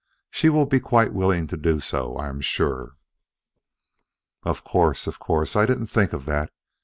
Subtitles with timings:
[0.31, 2.93] She will be quite willing to do so, I am sure."
[4.43, 6.51] "Of course, of course I didn't think of that.